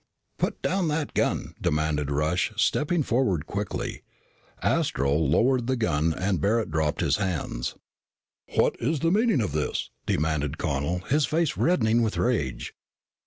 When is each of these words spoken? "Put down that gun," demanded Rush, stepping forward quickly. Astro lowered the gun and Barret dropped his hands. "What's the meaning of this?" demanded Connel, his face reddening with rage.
"Put 0.39 0.63
down 0.63 0.87
that 0.87 1.13
gun," 1.13 1.53
demanded 1.61 2.09
Rush, 2.09 2.51
stepping 2.55 3.03
forward 3.03 3.45
quickly. 3.45 4.01
Astro 4.63 5.13
lowered 5.13 5.67
the 5.67 5.75
gun 5.75 6.11
and 6.11 6.41
Barret 6.41 6.71
dropped 6.71 7.01
his 7.01 7.17
hands. 7.17 7.75
"What's 8.55 8.79
the 8.97 9.11
meaning 9.11 9.41
of 9.41 9.51
this?" 9.51 9.91
demanded 10.07 10.57
Connel, 10.57 11.01
his 11.11 11.27
face 11.27 11.55
reddening 11.55 12.01
with 12.01 12.17
rage. 12.17 12.73